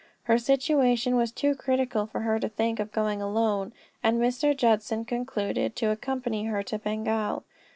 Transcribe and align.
Her 0.23 0.39
situation 0.39 1.15
was 1.15 1.31
too 1.31 1.53
critical 1.53 2.07
for 2.07 2.21
her 2.21 2.39
to 2.39 2.49
think 2.49 2.79
of 2.79 2.91
going 2.91 3.21
alone, 3.21 3.71
and 4.01 4.19
Mr. 4.19 4.57
Judson 4.57 5.05
concluded 5.05 5.75
to 5.75 5.91
accompany 5.91 6.45
her 6.45 6.63
to 6.63 6.79
Bengal. 6.79 7.43